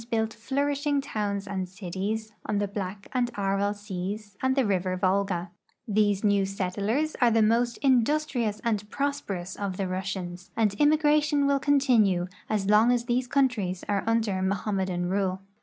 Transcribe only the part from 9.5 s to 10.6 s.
of the Russians,